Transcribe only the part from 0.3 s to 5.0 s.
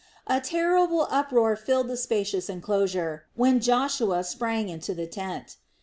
terrible uproar filled the spacious enclosure, when Joshua sprang into